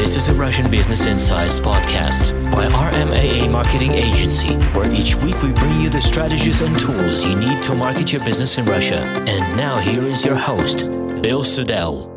This 0.00 0.16
is 0.16 0.28
a 0.28 0.34
Russian 0.34 0.70
Business 0.70 1.04
Insights 1.04 1.60
podcast 1.60 2.32
by 2.50 2.66
RMAA 2.68 3.50
Marketing 3.50 3.92
Agency, 3.92 4.54
where 4.72 4.90
each 4.90 5.14
week 5.16 5.42
we 5.42 5.52
bring 5.52 5.78
you 5.82 5.90
the 5.90 6.00
strategies 6.00 6.62
and 6.62 6.76
tools 6.78 7.26
you 7.26 7.36
need 7.36 7.62
to 7.64 7.74
market 7.74 8.10
your 8.10 8.24
business 8.24 8.56
in 8.56 8.64
Russia. 8.64 8.96
And 9.28 9.58
now 9.58 9.78
here 9.78 10.02
is 10.04 10.24
your 10.24 10.36
host, 10.36 10.90
Bill 11.20 11.44
Sudell. 11.44 12.10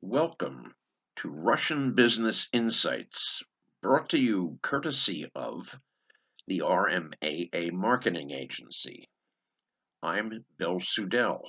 Welcome 0.00 0.74
to 1.18 1.30
Russian 1.30 1.94
Business 1.94 2.48
Insights, 2.52 3.44
brought 3.80 4.08
to 4.08 4.18
you 4.18 4.58
courtesy 4.62 5.30
of 5.36 5.78
the 6.48 6.62
RMAA 6.66 7.70
Marketing 7.70 8.32
Agency. 8.32 9.08
I'm 10.02 10.44
Bill 10.58 10.80
Sudell. 10.80 11.42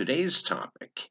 Today's 0.00 0.42
topic 0.42 1.10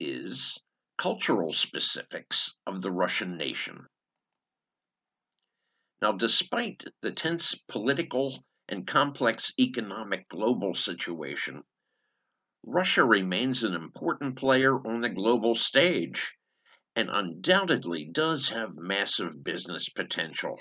is 0.00 0.58
cultural 0.98 1.52
specifics 1.52 2.58
of 2.66 2.82
the 2.82 2.90
Russian 2.90 3.36
nation. 3.36 3.86
Now, 6.02 6.10
despite 6.10 6.82
the 7.00 7.12
tense 7.12 7.54
political 7.54 8.44
and 8.68 8.88
complex 8.88 9.52
economic 9.56 10.28
global 10.28 10.74
situation, 10.74 11.62
Russia 12.64 13.04
remains 13.04 13.62
an 13.62 13.74
important 13.74 14.36
player 14.36 14.84
on 14.84 15.00
the 15.00 15.10
global 15.10 15.54
stage 15.54 16.34
and 16.96 17.08
undoubtedly 17.10 18.04
does 18.04 18.48
have 18.48 18.76
massive 18.76 19.44
business 19.44 19.88
potential. 19.88 20.58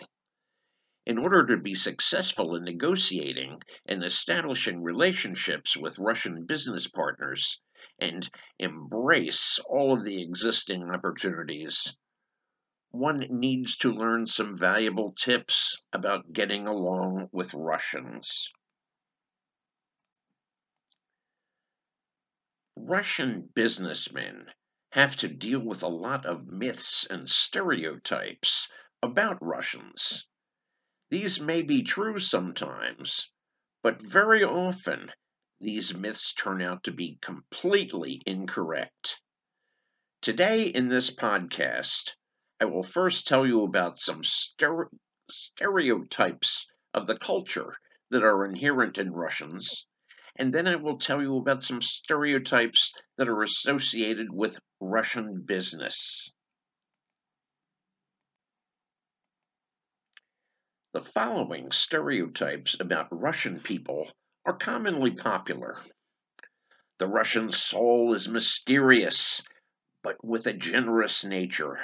In 1.05 1.17
order 1.17 1.45
to 1.47 1.57
be 1.57 1.75
successful 1.75 2.55
in 2.55 2.63
negotiating 2.63 3.61
and 3.85 4.05
establishing 4.05 4.81
relationships 4.81 5.75
with 5.75 5.99
Russian 5.99 6.45
business 6.45 6.87
partners 6.87 7.59
and 7.99 8.29
embrace 8.57 9.59
all 9.67 9.93
of 9.93 10.05
the 10.05 10.21
existing 10.23 10.89
opportunities, 10.89 11.97
one 12.91 13.27
needs 13.29 13.75
to 13.77 13.91
learn 13.91 14.27
some 14.27 14.57
valuable 14.57 15.11
tips 15.11 15.77
about 15.91 16.31
getting 16.31 16.67
along 16.67 17.27
with 17.33 17.53
Russians. 17.53 18.47
Russian 22.77 23.49
businessmen 23.53 24.53
have 24.91 25.17
to 25.17 25.27
deal 25.27 25.59
with 25.59 25.83
a 25.83 25.87
lot 25.87 26.25
of 26.25 26.47
myths 26.47 27.05
and 27.09 27.29
stereotypes 27.29 28.69
about 29.01 29.37
Russians. 29.41 30.27
These 31.13 31.39
may 31.39 31.61
be 31.61 31.83
true 31.83 32.17
sometimes, 32.17 33.29
but 33.83 34.01
very 34.01 34.43
often 34.43 35.11
these 35.59 35.93
myths 35.93 36.33
turn 36.33 36.59
out 36.59 36.83
to 36.85 36.91
be 36.91 37.19
completely 37.21 38.23
incorrect. 38.25 39.21
Today, 40.23 40.63
in 40.63 40.89
this 40.89 41.11
podcast, 41.11 42.15
I 42.59 42.65
will 42.65 42.81
first 42.81 43.27
tell 43.27 43.45
you 43.45 43.61
about 43.61 43.99
some 43.99 44.23
stere- 44.23 44.89
stereotypes 45.29 46.65
of 46.95 47.05
the 47.05 47.19
culture 47.19 47.77
that 48.09 48.23
are 48.23 48.43
inherent 48.43 48.97
in 48.97 49.11
Russians, 49.13 49.85
and 50.35 50.51
then 50.51 50.65
I 50.65 50.77
will 50.77 50.97
tell 50.97 51.21
you 51.21 51.37
about 51.37 51.63
some 51.63 51.83
stereotypes 51.83 52.91
that 53.17 53.29
are 53.29 53.43
associated 53.43 54.33
with 54.33 54.59
Russian 54.79 55.43
business. 55.45 56.31
The 60.93 61.01
following 61.01 61.71
stereotypes 61.71 62.75
about 62.79 63.07
Russian 63.09 63.59
people 63.59 64.11
are 64.45 64.55
commonly 64.55 65.09
popular. 65.09 65.81
The 66.99 67.07
Russian 67.07 67.51
soul 67.51 68.13
is 68.13 68.27
mysterious, 68.29 69.41
but 70.03 70.23
with 70.23 70.45
a 70.45 70.53
generous 70.53 71.23
nature. 71.25 71.79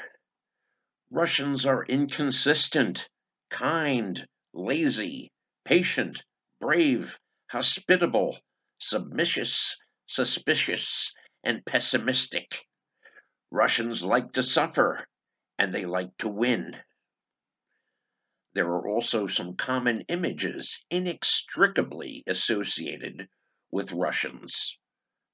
Russians 1.09 1.65
are 1.65 1.85
inconsistent, 1.85 3.09
kind, 3.49 4.27
lazy, 4.53 5.31
patient, 5.65 6.23
brave, 6.59 7.17
hospitable, 7.49 8.37
submissious, 8.77 9.75
suspicious, 10.05 11.11
and 11.43 11.65
pessimistic. 11.65 12.67
Russians 13.49 14.03
like 14.03 14.33
to 14.33 14.43
suffer, 14.43 15.07
and 15.57 15.73
they 15.73 15.87
like 15.87 16.15
to 16.19 16.29
win. 16.29 16.83
There 18.59 18.73
are 18.73 18.89
also 18.89 19.25
some 19.27 19.55
common 19.55 20.01
images 20.09 20.83
inextricably 20.89 22.25
associated 22.27 23.29
with 23.71 23.93
Russians. 23.93 24.77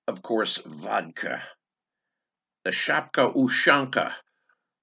Of 0.06 0.22
course, 0.22 0.58
vodka, 0.58 1.41
the 2.63 2.69
shapka 2.69 3.34
ushanka, 3.36 4.13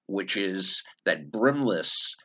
which 0.07 0.35
is 0.35 0.83
that 1.05 1.31
brimless, 1.31 2.17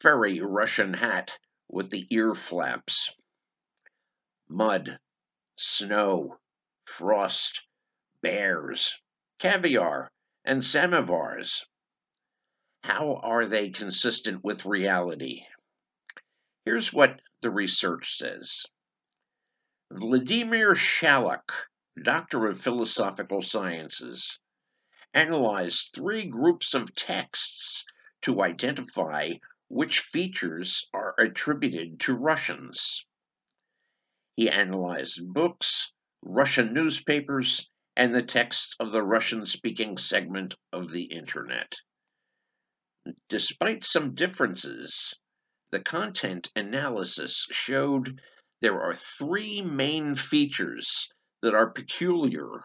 furry 0.00 0.40
Russian 0.40 0.92
hat 0.92 1.38
with 1.68 1.90
the 1.90 2.04
ear 2.10 2.34
flaps, 2.34 3.08
mud, 4.48 4.98
snow, 5.56 6.40
frost, 6.84 7.64
bears, 8.22 8.98
caviar, 9.38 10.10
and 10.44 10.64
samovars. 10.64 11.64
How 12.82 13.18
are 13.18 13.46
they 13.46 13.70
consistent 13.70 14.42
with 14.42 14.66
reality? 14.66 15.44
Here's 16.66 16.92
what 16.92 17.20
the 17.40 17.50
research 17.50 18.18
says 18.18 18.64
Vladimir 19.90 20.74
Shalak, 20.74 21.50
Doctor 22.02 22.46
of 22.46 22.60
Philosophical 22.60 23.40
Sciences, 23.40 24.38
analyzed 25.14 25.94
three 25.94 26.26
groups 26.26 26.74
of 26.74 26.94
texts 26.94 27.84
to 28.22 28.42
identify 28.42 29.32
which 29.68 30.00
features 30.00 30.86
are 30.92 31.14
attributed 31.18 31.98
to 32.00 32.14
Russians. 32.14 33.06
He 34.36 34.50
analyzed 34.50 35.32
books, 35.32 35.92
Russian 36.20 36.74
newspapers, 36.74 37.70
and 37.96 38.14
the 38.14 38.22
text 38.22 38.76
of 38.78 38.92
the 38.92 39.02
Russian 39.02 39.46
speaking 39.46 39.96
segment 39.96 40.54
of 40.72 40.90
the 40.90 41.04
Internet. 41.04 41.74
Despite 43.28 43.82
some 43.82 44.12
differences, 44.12 45.14
the 45.72 45.80
content 45.80 46.50
analysis 46.56 47.46
showed 47.50 48.20
there 48.60 48.80
are 48.80 48.94
three 48.94 49.62
main 49.62 50.14
features 50.16 51.08
that 51.42 51.54
are 51.54 51.70
peculiar 51.70 52.64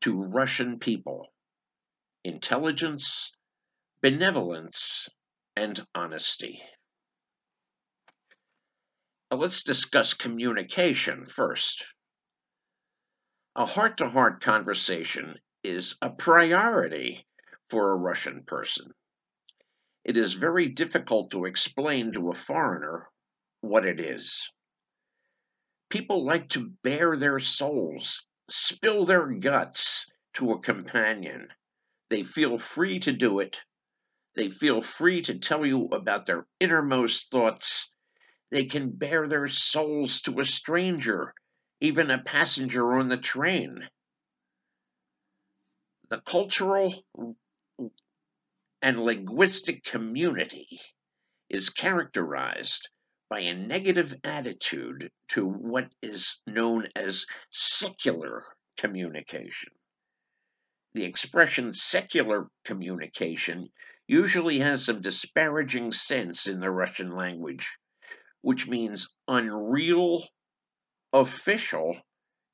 to 0.00 0.22
Russian 0.22 0.78
people 0.78 1.28
intelligence, 2.24 3.32
benevolence, 4.02 5.08
and 5.56 5.80
honesty. 5.94 6.62
Now 9.30 9.38
let's 9.38 9.62
discuss 9.62 10.12
communication 10.14 11.24
first. 11.24 11.84
A 13.56 13.64
heart 13.66 13.96
to 13.98 14.08
heart 14.08 14.42
conversation 14.42 15.34
is 15.62 15.96
a 16.02 16.10
priority 16.10 17.26
for 17.68 17.90
a 17.90 17.96
Russian 17.96 18.44
person 18.44 18.92
it 20.04 20.16
is 20.16 20.34
very 20.34 20.66
difficult 20.66 21.30
to 21.30 21.44
explain 21.44 22.12
to 22.12 22.30
a 22.30 22.34
foreigner 22.34 23.08
what 23.60 23.84
it 23.84 24.00
is. 24.00 24.50
People 25.90 26.24
like 26.24 26.48
to 26.50 26.72
bare 26.82 27.16
their 27.16 27.38
souls, 27.38 28.24
spill 28.48 29.04
their 29.04 29.26
guts 29.26 30.10
to 30.34 30.52
a 30.52 30.60
companion. 30.60 31.48
They 32.08 32.24
feel 32.24 32.58
free 32.58 32.98
to 33.00 33.12
do 33.12 33.40
it. 33.40 33.60
They 34.34 34.48
feel 34.48 34.80
free 34.80 35.22
to 35.22 35.38
tell 35.38 35.66
you 35.66 35.86
about 35.86 36.26
their 36.26 36.46
innermost 36.60 37.30
thoughts. 37.30 37.92
They 38.50 38.64
can 38.64 38.92
bare 38.92 39.28
their 39.28 39.48
souls 39.48 40.20
to 40.22 40.40
a 40.40 40.44
stranger, 40.44 41.34
even 41.80 42.10
a 42.10 42.22
passenger 42.22 42.94
on 42.94 43.08
the 43.08 43.16
train. 43.16 43.88
The 46.08 46.20
cultural 46.20 47.04
and 48.82 48.98
linguistic 48.98 49.84
community 49.84 50.80
is 51.48 51.70
characterized 51.70 52.88
by 53.28 53.40
a 53.40 53.54
negative 53.54 54.14
attitude 54.24 55.10
to 55.28 55.46
what 55.46 55.92
is 56.02 56.40
known 56.46 56.88
as 56.96 57.26
secular 57.50 58.44
communication. 58.76 59.72
The 60.94 61.04
expression 61.04 61.72
secular 61.72 62.48
communication 62.64 63.68
usually 64.08 64.58
has 64.58 64.84
some 64.84 65.00
disparaging 65.00 65.92
sense 65.92 66.48
in 66.48 66.58
the 66.58 66.70
Russian 66.70 67.08
language, 67.08 67.78
which 68.40 68.66
means 68.66 69.06
unreal, 69.28 70.26
official, 71.12 72.00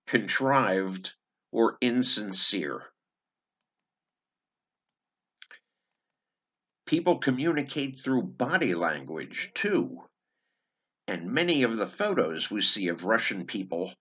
contrived, 0.07 1.15
or 1.51 1.79
insincere. 1.81 2.93
People 6.87 7.19
communicate 7.19 7.97
through 8.01 8.23
body 8.23 8.75
language 8.75 9.53
too. 9.55 10.09
And 11.07 11.33
many 11.33 11.63
of 11.63 11.77
the 11.77 11.87
photos 11.87 12.51
we 12.51 12.63
see 12.63 12.89
of 12.89 13.05
Russian 13.05 13.47
people 13.47 13.95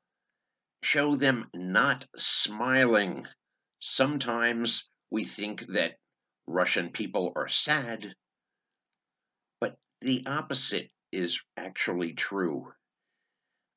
show 0.83 1.15
them 1.15 1.49
not 1.53 2.07
smiling, 2.15 3.27
Sometimes 3.87 4.89
we 5.11 5.25
think 5.25 5.67
that 5.67 5.99
Russian 6.47 6.91
people 6.91 7.33
are 7.35 7.47
sad, 7.47 8.15
but 9.59 9.77
the 10.01 10.25
opposite 10.25 10.91
is 11.11 11.41
actually 11.55 12.13
true. 12.13 12.73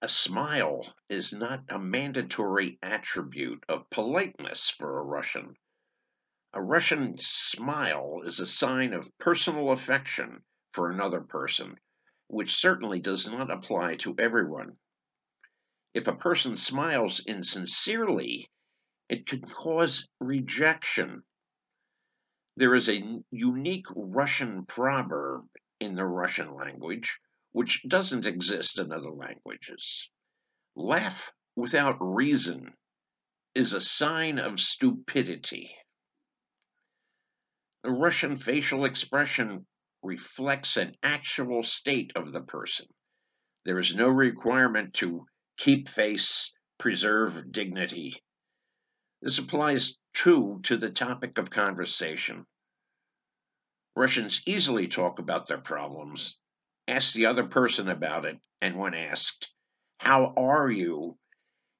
A 0.00 0.08
smile 0.08 0.94
is 1.08 1.32
not 1.32 1.64
a 1.68 1.78
mandatory 1.78 2.78
attribute 2.80 3.64
of 3.68 3.90
politeness 3.90 4.70
for 4.70 4.98
a 4.98 5.04
Russian. 5.04 5.56
A 6.54 6.62
Russian 6.62 7.18
smile 7.18 8.22
is 8.24 8.40
a 8.40 8.46
sign 8.46 8.94
of 8.94 9.16
personal 9.18 9.70
affection 9.70 10.44
for 10.72 10.90
another 10.90 11.20
person, 11.20 11.78
which 12.26 12.54
certainly 12.54 13.00
does 13.00 13.28
not 13.28 13.50
apply 13.50 13.96
to 13.96 14.14
everyone. 14.18 14.78
If 15.92 16.08
a 16.08 16.16
person 16.16 16.56
smiles 16.56 17.20
insincerely, 17.26 18.50
it 19.10 19.26
can 19.26 19.42
cause 19.42 20.08
rejection. 20.20 21.24
There 22.56 22.74
is 22.74 22.88
a 22.88 23.22
unique 23.30 23.86
Russian 23.94 24.64
proverb 24.64 25.50
in 25.80 25.96
the 25.96 26.06
Russian 26.06 26.54
language 26.54 27.20
which 27.52 27.82
doesn't 27.86 28.24
exist 28.24 28.78
in 28.78 28.90
other 28.90 29.10
languages. 29.10 30.08
Laugh 30.74 31.30
without 31.56 31.98
reason 32.00 32.74
is 33.54 33.74
a 33.74 33.82
sign 33.82 34.38
of 34.38 34.60
stupidity. 34.60 35.76
The 37.82 37.90
Russian 37.90 38.36
facial 38.36 38.84
expression 38.84 39.66
reflects 40.02 40.76
an 40.76 40.96
actual 41.02 41.62
state 41.62 42.12
of 42.16 42.32
the 42.32 42.42
person. 42.42 42.86
There 43.64 43.78
is 43.78 43.94
no 43.94 44.08
requirement 44.08 44.94
to 44.94 45.26
keep 45.56 45.88
face, 45.88 46.52
preserve 46.78 47.52
dignity. 47.52 48.22
This 49.22 49.38
applies 49.38 49.96
too 50.12 50.60
to 50.64 50.76
the 50.76 50.90
topic 50.90 51.38
of 51.38 51.50
conversation. 51.50 52.46
Russians 53.94 54.42
easily 54.46 54.88
talk 54.88 55.18
about 55.18 55.46
their 55.46 55.60
problems, 55.60 56.36
ask 56.86 57.14
the 57.14 57.26
other 57.26 57.46
person 57.46 57.88
about 57.88 58.24
it, 58.24 58.38
and 58.60 58.76
when 58.76 58.94
asked, 58.94 59.52
How 59.98 60.32
are 60.36 60.70
you? 60.70 61.18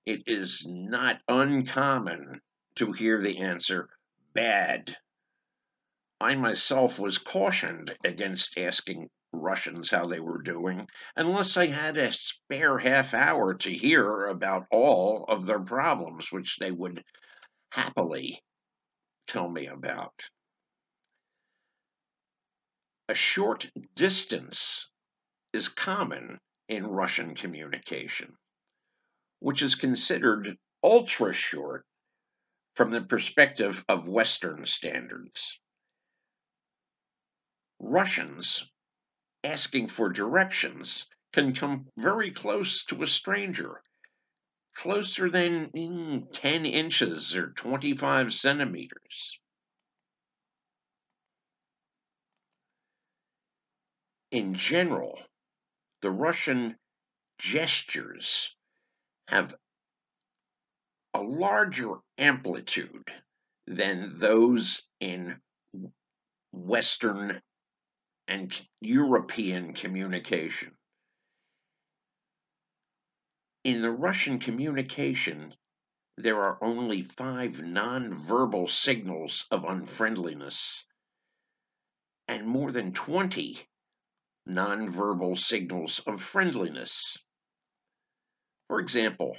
it 0.06 0.22
is 0.26 0.64
not 0.66 1.20
uncommon 1.28 2.40
to 2.76 2.92
hear 2.92 3.20
the 3.20 3.38
answer, 3.38 3.90
Bad. 4.32 4.96
I 6.20 6.34
myself 6.34 6.98
was 6.98 7.16
cautioned 7.18 7.96
against 8.04 8.58
asking 8.58 9.08
Russians 9.32 9.90
how 9.90 10.06
they 10.06 10.18
were 10.18 10.42
doing 10.42 10.88
unless 11.14 11.56
I 11.56 11.66
had 11.66 11.96
a 11.96 12.10
spare 12.10 12.78
half 12.78 13.14
hour 13.14 13.54
to 13.54 13.72
hear 13.72 14.24
about 14.24 14.66
all 14.72 15.24
of 15.28 15.46
their 15.46 15.60
problems, 15.60 16.32
which 16.32 16.56
they 16.56 16.72
would 16.72 17.04
happily 17.70 18.42
tell 19.28 19.48
me 19.48 19.66
about. 19.66 20.24
A 23.08 23.14
short 23.14 23.70
distance 23.94 24.90
is 25.52 25.68
common 25.68 26.40
in 26.66 26.84
Russian 26.86 27.36
communication, 27.36 28.36
which 29.38 29.62
is 29.62 29.76
considered 29.76 30.58
ultra 30.82 31.32
short 31.32 31.86
from 32.74 32.90
the 32.90 33.02
perspective 33.02 33.84
of 33.88 34.08
Western 34.08 34.66
standards. 34.66 35.60
Russians 37.80 38.64
asking 39.44 39.88
for 39.88 40.08
directions 40.08 41.06
can 41.32 41.54
come 41.54 41.88
very 41.96 42.30
close 42.30 42.84
to 42.84 43.02
a 43.02 43.06
stranger, 43.06 43.80
closer 44.74 45.30
than 45.30 45.70
mm, 45.70 46.32
10 46.32 46.66
inches 46.66 47.36
or 47.36 47.52
25 47.52 48.32
centimeters. 48.32 49.38
In 54.30 54.54
general, 54.54 55.22
the 56.00 56.10
Russian 56.10 56.76
gestures 57.38 58.54
have 59.28 59.54
a 61.14 61.22
larger 61.22 61.94
amplitude 62.18 63.12
than 63.66 64.18
those 64.18 64.88
in 65.00 65.40
Western 66.52 67.40
and 68.28 68.60
European 68.80 69.72
communication. 69.72 70.76
In 73.64 73.82
the 73.82 73.90
Russian 73.90 74.38
communication, 74.38 75.54
there 76.16 76.42
are 76.42 76.62
only 76.62 77.02
five 77.02 77.56
nonverbal 77.56 78.68
signals 78.68 79.46
of 79.50 79.64
unfriendliness 79.64 80.84
and 82.28 82.46
more 82.46 82.70
than 82.70 82.92
20 82.92 83.66
nonverbal 84.46 85.36
signals 85.36 86.00
of 86.00 86.22
friendliness. 86.22 87.16
For 88.68 88.80
example, 88.80 89.36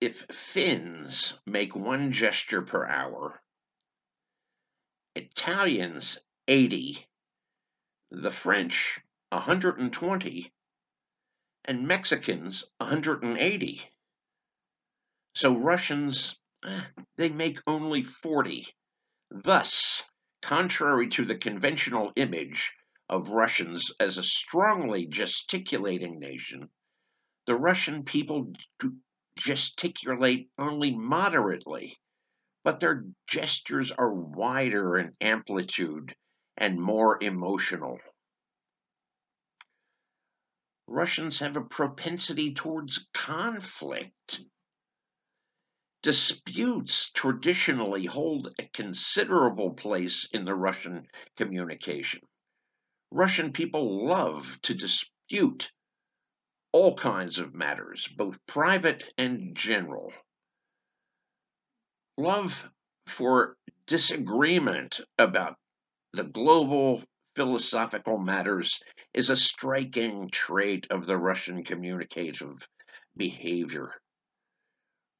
if 0.00 0.22
Finns 0.32 1.40
make 1.46 1.76
one 1.76 2.10
gesture 2.10 2.62
per 2.62 2.86
hour, 2.86 3.40
Italians 5.14 6.18
80, 6.48 7.06
the 8.14 8.30
French 8.30 9.00
120, 9.30 10.52
and 11.64 11.88
Mexicans 11.88 12.62
180. 12.76 13.90
So 15.34 15.56
Russians, 15.56 16.38
eh, 16.62 16.82
they 17.16 17.30
make 17.30 17.58
only 17.66 18.02
40. 18.02 18.66
Thus, 19.30 20.02
contrary 20.42 21.08
to 21.08 21.24
the 21.24 21.38
conventional 21.38 22.12
image 22.14 22.74
of 23.08 23.30
Russians 23.30 23.90
as 23.98 24.18
a 24.18 24.22
strongly 24.22 25.06
gesticulating 25.06 26.18
nation, 26.18 26.68
the 27.46 27.56
Russian 27.56 28.04
people 28.04 28.52
gesticulate 29.38 30.50
only 30.58 30.94
moderately, 30.94 31.98
but 32.62 32.78
their 32.78 33.06
gestures 33.26 33.90
are 33.90 34.12
wider 34.12 34.98
in 34.98 35.16
amplitude 35.22 36.14
and 36.56 36.80
more 36.80 37.18
emotional. 37.22 37.98
Russians 40.86 41.38
have 41.38 41.56
a 41.56 41.64
propensity 41.64 42.52
towards 42.52 43.06
conflict. 43.14 44.44
Disputes 46.02 47.10
traditionally 47.12 48.06
hold 48.06 48.52
a 48.58 48.66
considerable 48.68 49.72
place 49.74 50.28
in 50.32 50.44
the 50.44 50.54
Russian 50.54 51.06
communication. 51.36 52.20
Russian 53.10 53.52
people 53.52 54.04
love 54.06 54.60
to 54.62 54.74
dispute 54.74 55.72
all 56.72 56.94
kinds 56.94 57.38
of 57.38 57.54
matters, 57.54 58.08
both 58.16 58.44
private 58.46 59.04
and 59.16 59.54
general. 59.54 60.12
Love 62.16 62.68
for 63.06 63.56
disagreement 63.86 65.00
about 65.18 65.56
the 66.14 66.24
global 66.24 67.02
philosophical 67.34 68.18
matters 68.18 68.78
is 69.14 69.30
a 69.30 69.36
striking 69.36 70.28
trait 70.28 70.86
of 70.90 71.06
the 71.06 71.16
Russian 71.16 71.64
communicative 71.64 72.68
behavior. 73.16 73.94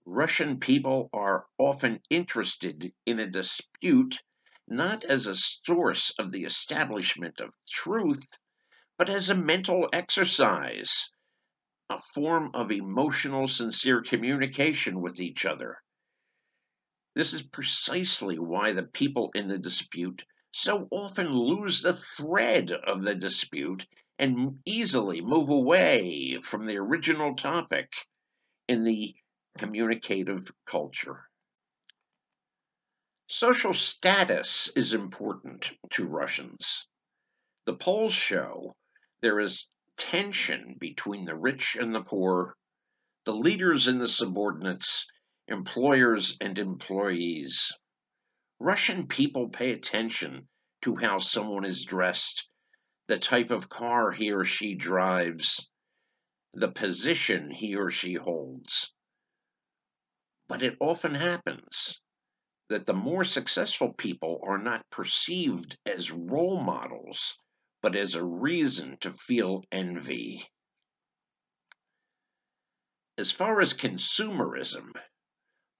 Russian 0.04 0.60
people 0.60 1.08
are 1.14 1.46
often 1.56 2.00
interested 2.10 2.92
in 3.06 3.18
a 3.18 3.30
dispute 3.30 4.22
not 4.68 5.02
as 5.04 5.26
a 5.26 5.34
source 5.34 6.10
of 6.18 6.30
the 6.30 6.44
establishment 6.44 7.40
of 7.40 7.54
truth, 7.66 8.38
but 8.98 9.08
as 9.08 9.30
a 9.30 9.34
mental 9.34 9.88
exercise, 9.92 11.10
a 11.88 11.98
form 11.98 12.50
of 12.52 12.70
emotional, 12.70 13.48
sincere 13.48 14.02
communication 14.02 15.00
with 15.00 15.20
each 15.20 15.46
other. 15.46 15.78
This 17.14 17.32
is 17.32 17.42
precisely 17.42 18.38
why 18.38 18.72
the 18.72 18.84
people 18.84 19.30
in 19.34 19.48
the 19.48 19.58
dispute 19.58 20.24
so 20.52 20.86
often 20.90 21.32
lose 21.32 21.82
the 21.82 21.94
thread 21.94 22.70
of 22.70 23.02
the 23.02 23.14
dispute 23.14 23.86
and 24.18 24.60
easily 24.64 25.20
move 25.20 25.48
away 25.48 26.38
from 26.42 26.66
the 26.66 26.76
original 26.76 27.34
topic 27.34 27.92
in 28.68 28.84
the 28.84 29.14
communicative 29.58 30.52
culture. 30.66 31.28
Social 33.28 33.72
status 33.72 34.70
is 34.76 34.92
important 34.92 35.72
to 35.90 36.06
Russians. 36.06 36.86
The 37.64 37.74
polls 37.74 38.12
show 38.12 38.76
there 39.22 39.40
is 39.40 39.68
tension 39.96 40.76
between 40.78 41.24
the 41.24 41.34
rich 41.34 41.76
and 41.76 41.94
the 41.94 42.02
poor, 42.02 42.56
the 43.24 43.34
leaders 43.34 43.86
and 43.86 44.00
the 44.00 44.08
subordinates, 44.08 45.06
employers 45.48 46.36
and 46.40 46.58
employees. 46.58 47.72
Russian 48.64 49.08
people 49.08 49.48
pay 49.48 49.72
attention 49.72 50.48
to 50.82 50.94
how 50.94 51.18
someone 51.18 51.64
is 51.64 51.84
dressed, 51.84 52.48
the 53.08 53.18
type 53.18 53.50
of 53.50 53.68
car 53.68 54.12
he 54.12 54.30
or 54.30 54.44
she 54.44 54.76
drives, 54.76 55.68
the 56.54 56.70
position 56.70 57.50
he 57.50 57.74
or 57.74 57.90
she 57.90 58.14
holds. 58.14 58.94
But 60.46 60.62
it 60.62 60.76
often 60.78 61.16
happens 61.16 62.00
that 62.68 62.86
the 62.86 62.94
more 62.94 63.24
successful 63.24 63.94
people 63.94 64.38
are 64.44 64.58
not 64.58 64.88
perceived 64.90 65.76
as 65.84 66.12
role 66.12 66.62
models, 66.62 67.36
but 67.80 67.96
as 67.96 68.14
a 68.14 68.24
reason 68.24 68.96
to 68.98 69.10
feel 69.10 69.64
envy. 69.72 70.48
As 73.18 73.32
far 73.32 73.60
as 73.60 73.74
consumerism, 73.74 74.92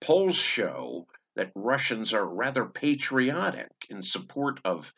polls 0.00 0.34
show 0.34 1.06
that 1.34 1.52
Russians 1.54 2.12
are 2.12 2.26
rather 2.26 2.66
patriotic 2.66 3.72
in 3.88 4.02
support 4.02 4.60
of 4.64 4.92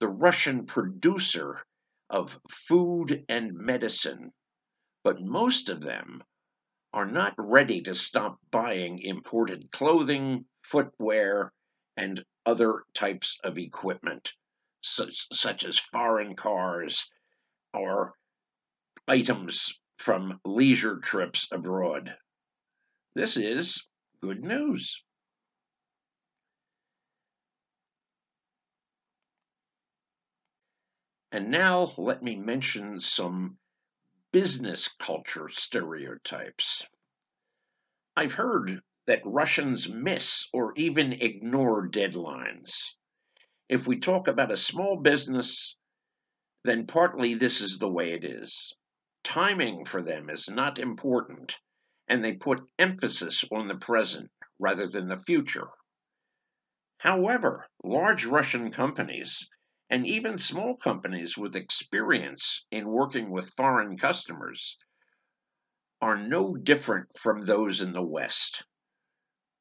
the 0.00 0.08
Russian 0.08 0.66
producer 0.66 1.64
of 2.08 2.40
food 2.50 3.24
and 3.28 3.52
medicine, 3.54 4.32
but 5.02 5.20
most 5.20 5.68
of 5.68 5.80
them 5.80 6.22
are 6.92 7.06
not 7.06 7.34
ready 7.36 7.82
to 7.82 7.94
stop 7.94 8.38
buying 8.50 8.98
imported 9.00 9.70
clothing, 9.72 10.46
footwear, 10.62 11.52
and 11.96 12.24
other 12.46 12.84
types 12.94 13.38
of 13.44 13.58
equipment, 13.58 14.32
such, 14.80 15.26
such 15.32 15.64
as 15.64 15.78
foreign 15.78 16.34
cars 16.36 17.10
or 17.74 18.14
items 19.06 19.78
from 19.98 20.40
leisure 20.44 20.98
trips 20.98 21.46
abroad. 21.50 22.16
This 23.14 23.36
is 23.36 23.86
good 24.20 24.42
news. 24.42 25.02
And 31.30 31.50
now 31.50 31.92
let 31.98 32.22
me 32.22 32.36
mention 32.36 33.00
some 33.00 33.58
business 34.32 34.88
culture 34.88 35.48
stereotypes. 35.50 36.86
I've 38.16 38.34
heard 38.34 38.80
that 39.06 39.20
Russians 39.24 39.88
miss 39.88 40.48
or 40.52 40.72
even 40.76 41.12
ignore 41.12 41.88
deadlines. 41.88 42.94
If 43.68 43.86
we 43.86 43.98
talk 43.98 44.26
about 44.26 44.50
a 44.50 44.56
small 44.56 44.96
business, 44.96 45.76
then 46.64 46.86
partly 46.86 47.34
this 47.34 47.60
is 47.60 47.78
the 47.78 47.90
way 47.90 48.12
it 48.12 48.24
is. 48.24 48.74
Timing 49.22 49.84
for 49.84 50.00
them 50.00 50.30
is 50.30 50.48
not 50.48 50.78
important, 50.78 51.58
and 52.06 52.24
they 52.24 52.32
put 52.32 52.70
emphasis 52.78 53.44
on 53.52 53.68
the 53.68 53.76
present 53.76 54.30
rather 54.58 54.86
than 54.86 55.08
the 55.08 55.18
future. 55.18 55.68
However, 56.98 57.66
large 57.84 58.24
Russian 58.24 58.72
companies 58.72 59.48
and 59.90 60.06
even 60.06 60.36
small 60.36 60.76
companies 60.76 61.38
with 61.38 61.56
experience 61.56 62.66
in 62.70 62.88
working 62.88 63.30
with 63.30 63.54
foreign 63.54 63.96
customers 63.96 64.76
are 66.00 66.16
no 66.16 66.54
different 66.54 67.08
from 67.18 67.46
those 67.46 67.80
in 67.80 67.92
the 67.92 68.04
West. 68.04 68.64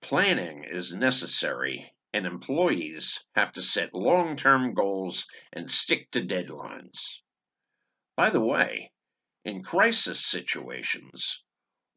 Planning 0.01 0.63
is 0.63 0.93
necessary, 0.93 1.93
and 2.13 2.25
employees 2.25 3.23
have 3.35 3.51
to 3.53 3.61
set 3.61 3.95
long 3.95 4.35
term 4.35 4.73
goals 4.73 5.25
and 5.53 5.71
stick 5.71 6.11
to 6.11 6.21
deadlines. 6.21 7.21
By 8.15 8.29
the 8.29 8.41
way, 8.41 8.91
in 9.43 9.63
crisis 9.63 10.25
situations, 10.25 11.41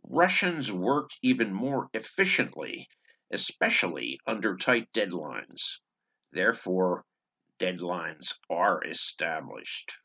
Russians 0.03 0.73
work 0.73 1.11
even 1.21 1.53
more 1.53 1.91
efficiently, 1.93 2.89
especially 3.31 4.19
under 4.27 4.57
tight 4.57 4.91
deadlines. 4.93 5.79
Therefore, 6.33 7.05
deadlines 7.61 8.35
are 8.49 8.83
established. 8.85 9.99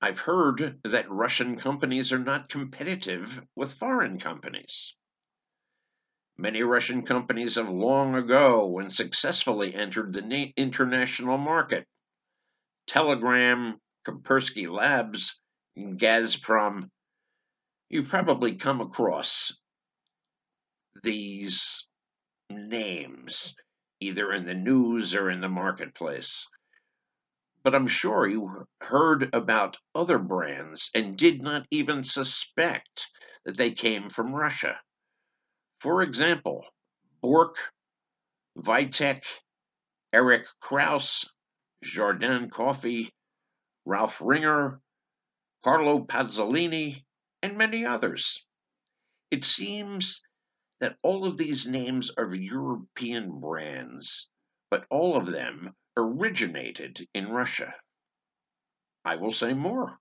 I've 0.00 0.20
heard 0.20 0.78
that 0.84 1.10
Russian 1.10 1.56
companies 1.56 2.12
are 2.12 2.18
not 2.18 2.48
competitive 2.48 3.42
with 3.56 3.72
foreign 3.72 4.20
companies. 4.20 4.94
Many 6.36 6.62
Russian 6.62 7.04
companies 7.04 7.56
have 7.56 7.68
long 7.68 8.14
ago 8.14 8.78
and 8.78 8.92
successfully 8.92 9.74
entered 9.74 10.12
the 10.12 10.52
international 10.56 11.36
market. 11.36 11.84
Telegram, 12.86 13.80
Kaspersky 14.06 14.70
Labs, 14.70 15.40
and 15.74 15.98
Gazprom. 15.98 16.90
You've 17.88 18.08
probably 18.08 18.54
come 18.54 18.80
across 18.80 19.58
these 21.02 21.88
names 22.50 23.54
either 24.00 24.32
in 24.32 24.46
the 24.46 24.54
news 24.54 25.14
or 25.14 25.30
in 25.30 25.40
the 25.40 25.48
marketplace. 25.48 26.46
But 27.62 27.74
I'm 27.74 27.86
sure 27.86 28.28
you 28.28 28.66
heard 28.80 29.34
about 29.34 29.78
other 29.94 30.18
brands 30.18 30.90
and 30.94 31.16
did 31.16 31.42
not 31.42 31.66
even 31.70 32.04
suspect 32.04 33.08
that 33.44 33.56
they 33.56 33.72
came 33.72 34.08
from 34.08 34.34
Russia. 34.34 34.80
For 35.80 36.02
example, 36.02 36.66
Bork, 37.20 37.56
Vitek, 38.56 39.24
Erich 40.12 40.46
Krause, 40.60 41.28
Jardin 41.82 42.50
Coffee, 42.50 43.12
Ralph 43.84 44.20
Ringer, 44.20 44.80
Carlo 45.62 46.04
Pazolini, 46.04 47.04
and 47.42 47.56
many 47.56 47.84
others. 47.84 48.44
It 49.30 49.44
seems 49.44 50.20
that 50.80 50.96
all 51.02 51.24
of 51.24 51.36
these 51.36 51.66
names 51.66 52.10
are 52.16 52.34
European 52.34 53.40
brands, 53.40 54.28
but 54.70 54.86
all 54.90 55.16
of 55.16 55.26
them 55.26 55.74
originated 55.96 57.08
in 57.12 57.28
Russia. 57.28 57.74
I 59.04 59.16
will 59.16 59.32
say 59.32 59.54
more. 59.54 59.98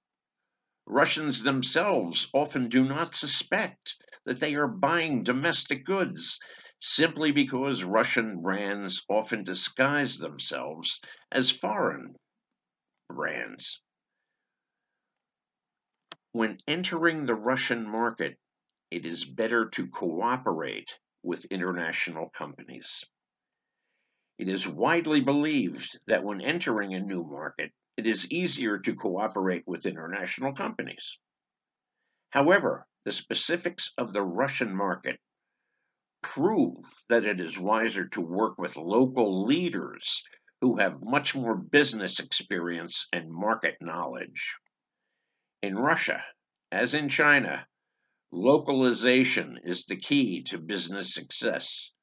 Russians 0.86 1.44
themselves 1.44 2.30
often 2.34 2.70
do 2.70 2.84
not 2.84 3.16
suspect 3.16 3.98
that 4.26 4.40
they 4.40 4.56
are 4.56 4.68
buying 4.68 5.24
domestic 5.24 5.84
goods 5.84 6.40
simply 6.80 7.32
because 7.32 7.84
Russian 7.84 8.42
brands 8.42 9.04
often 9.10 9.44
disguise 9.44 10.18
themselves 10.18 11.02
as 11.32 11.52
foreign 11.52 12.16
brands. 13.10 13.82
When 16.32 16.58
entering 16.68 17.26
the 17.26 17.36
Russian 17.36 17.90
market, 17.90 18.38
it 18.90 19.06
is 19.06 19.26
better 19.26 19.70
to 19.70 19.88
cooperate 19.88 20.98
with 21.24 21.46
international 21.46 22.30
companies. 22.30 23.04
It 24.38 24.48
is 24.48 24.68
widely 24.68 25.20
believed 25.20 26.00
that 26.08 26.24
when 26.24 26.42
entering 26.42 26.94
a 26.94 27.00
new 27.00 27.24
market, 27.24 27.72
it 27.98 28.06
is 28.06 28.32
easier 28.32 28.78
to 28.80 28.96
cooperate 28.96 29.64
with 29.66 29.86
international 29.86 30.54
companies. 30.54 31.18
However, 32.30 32.86
the 33.04 33.12
specifics 33.12 33.94
of 33.98 34.14
the 34.14 34.22
Russian 34.22 34.76
market 34.76 35.20
prove 36.22 36.78
that 37.10 37.26
it 37.26 37.40
is 37.40 37.58
wiser 37.58 38.08
to 38.10 38.22
work 38.22 38.58
with 38.58 38.78
local 38.78 39.46
leaders 39.46 40.24
who 40.62 40.78
have 40.78 41.02
much 41.02 41.36
more 41.36 41.56
business 41.56 42.20
experience 42.20 43.08
and 43.12 43.32
market 43.32 43.76
knowledge. 43.82 44.58
In 45.62 45.78
Russia, 45.78 46.24
as 46.72 46.94
in 46.94 47.10
China, 47.10 47.68
Localization 48.32 49.60
is 49.64 49.86
the 49.86 49.96
key 49.96 50.44
to 50.44 50.58
business 50.58 51.14
success. 51.14 51.94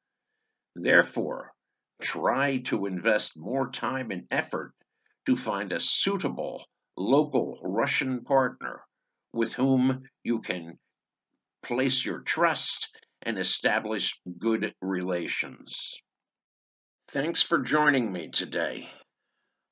Therefore, 0.75 1.53
try 2.01 2.59
to 2.65 2.87
invest 2.87 3.37
more 3.37 3.71
time 3.71 4.11
and 4.11 4.27
effort 4.31 4.73
to 5.27 5.37
find 5.37 5.71
a 5.71 5.79
suitable 5.79 6.65
local 6.97 7.61
Russian 7.63 8.25
partner 8.25 8.87
with 9.33 9.53
whom 9.53 10.09
you 10.23 10.41
can 10.41 10.79
place 11.63 12.05
your 12.05 12.21
trust 12.21 12.89
and 13.21 13.39
establish 13.39 14.19
good 14.39 14.75
relations. 14.81 15.95
Thanks 17.09 17.43
for 17.43 17.59
joining 17.59 18.11
me 18.11 18.31
today. 18.31 18.91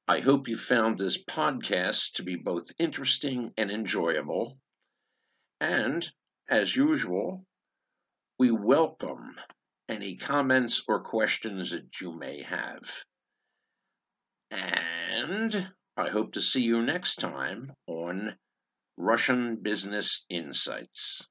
I 0.06 0.20
hope 0.20 0.48
you 0.48 0.58
found 0.58 0.98
this 0.98 1.22
podcast 1.22 2.12
to 2.14 2.22
be 2.22 2.36
both 2.36 2.72
interesting 2.78 3.54
and 3.56 3.70
enjoyable. 3.70 4.58
And 5.60 6.10
as 6.48 6.74
usual, 6.74 7.44
we 8.38 8.50
welcome 8.50 9.38
any 9.88 10.16
comments 10.16 10.82
or 10.88 11.02
questions 11.02 11.70
that 11.70 12.00
you 12.00 12.12
may 12.12 12.42
have. 12.42 13.04
And 14.50 15.72
I 15.96 16.08
hope 16.08 16.32
to 16.32 16.40
see 16.40 16.62
you 16.62 16.82
next 16.82 17.16
time 17.16 17.72
on 17.86 18.36
Russian 18.96 19.56
Business 19.56 20.24
Insights. 20.28 21.28